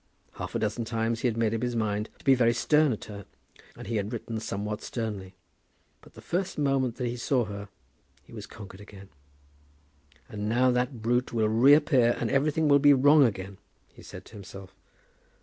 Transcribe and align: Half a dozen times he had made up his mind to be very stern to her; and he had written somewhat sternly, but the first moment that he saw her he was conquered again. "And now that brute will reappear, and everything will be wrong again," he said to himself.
Half 0.31 0.55
a 0.55 0.57
dozen 0.57 0.83
times 0.83 1.19
he 1.19 1.27
had 1.27 1.37
made 1.37 1.53
up 1.53 1.61
his 1.61 1.75
mind 1.75 2.09
to 2.17 2.25
be 2.25 2.33
very 2.33 2.55
stern 2.55 2.97
to 2.97 3.17
her; 3.17 3.25
and 3.77 3.85
he 3.85 3.97
had 3.97 4.11
written 4.11 4.39
somewhat 4.39 4.81
sternly, 4.81 5.35
but 6.01 6.15
the 6.15 6.21
first 6.23 6.57
moment 6.57 6.95
that 6.95 7.05
he 7.05 7.15
saw 7.15 7.45
her 7.45 7.69
he 8.23 8.33
was 8.33 8.47
conquered 8.47 8.81
again. 8.81 9.09
"And 10.27 10.49
now 10.49 10.71
that 10.71 11.03
brute 11.03 11.33
will 11.33 11.49
reappear, 11.49 12.17
and 12.19 12.31
everything 12.31 12.67
will 12.67 12.79
be 12.79 12.93
wrong 12.95 13.23
again," 13.23 13.59
he 13.93 14.01
said 14.01 14.25
to 14.25 14.33
himself. 14.33 14.73